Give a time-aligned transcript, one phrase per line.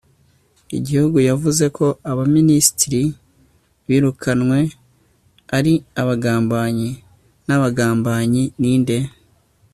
[0.77, 1.17] igihugu.
[1.29, 3.03] yavuze ko abaminisitiri
[3.87, 4.59] birukanwe
[5.57, 6.89] ari abagambanyi
[7.47, 8.99] n'abagambanyi ninde